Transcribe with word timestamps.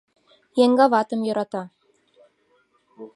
Еҥгаватым 0.63 1.21
йӧрата. 1.27 1.63